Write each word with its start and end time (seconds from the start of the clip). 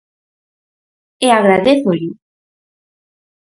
E 1.25 1.27
agradézollo. 1.39 2.11